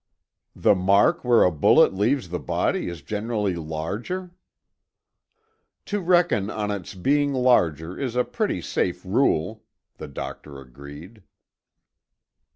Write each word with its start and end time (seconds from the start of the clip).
"The 0.55 0.73
mark 0.73 1.23
where 1.23 1.43
a 1.43 1.51
bullet 1.51 1.93
leaves 1.93 2.29
the 2.29 2.39
body 2.39 2.89
is 2.89 3.03
generally 3.03 3.53
larger?" 3.53 4.31
"To 5.85 5.99
reckon 6.01 6.49
on 6.49 6.71
its 6.71 6.95
being 6.95 7.33
larger 7.35 7.99
is 7.99 8.15
a 8.15 8.23
pretty 8.23 8.61
safe 8.63 9.05
rule," 9.05 9.61
the 9.97 10.07
doctor 10.07 10.59
agreed. 10.59 11.21